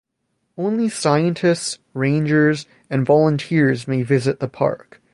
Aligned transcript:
Only 0.57 0.89
scientists, 0.89 1.77
rangers 1.93 2.65
and 2.89 3.05
volunteers 3.05 3.87
may 3.87 4.01
visit 4.01 4.39
the 4.39 4.47
park. 4.49 4.99